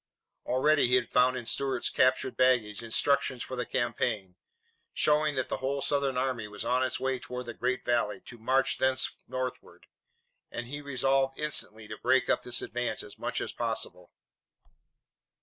[0.47, 4.35] Already he had found in Stuart's captured baggage instructions for the campaign,
[4.95, 8.39] showing that the whole Southern army was on its way toward the great valley, to
[8.39, 9.85] march thence northward,
[10.49, 14.11] and he resolved instantly to break up this advance as much as possible.